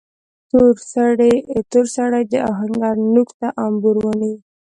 [1.69, 4.35] تور سړي د آهنګر نوک ته امبور ونيو.